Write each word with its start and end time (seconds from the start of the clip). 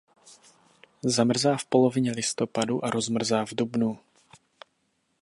Zamrzá 1.03 1.57
v 1.57 1.65
polovině 1.65 2.11
listopadu 2.11 2.85
a 2.85 2.89
rozmrzá 2.89 3.45
v 3.45 3.49
dubnu. 3.55 3.99